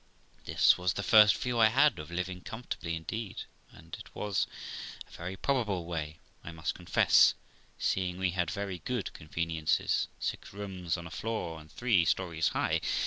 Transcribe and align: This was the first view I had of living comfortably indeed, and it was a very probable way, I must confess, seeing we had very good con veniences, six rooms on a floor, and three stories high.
This 0.45 0.79
was 0.79 0.93
the 0.93 1.03
first 1.03 1.37
view 1.37 1.59
I 1.59 1.67
had 1.67 1.99
of 1.99 2.09
living 2.09 2.41
comfortably 2.41 2.95
indeed, 2.95 3.43
and 3.69 3.95
it 3.99 4.15
was 4.15 4.47
a 5.07 5.11
very 5.11 5.37
probable 5.37 5.85
way, 5.85 6.17
I 6.43 6.51
must 6.51 6.73
confess, 6.73 7.35
seeing 7.77 8.17
we 8.17 8.31
had 8.31 8.49
very 8.49 8.79
good 8.79 9.13
con 9.13 9.27
veniences, 9.27 10.07
six 10.17 10.53
rooms 10.53 10.97
on 10.97 11.05
a 11.05 11.11
floor, 11.11 11.59
and 11.61 11.71
three 11.71 12.03
stories 12.05 12.47
high. 12.47 12.81